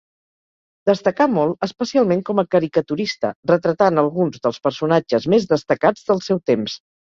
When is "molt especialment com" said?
1.33-2.41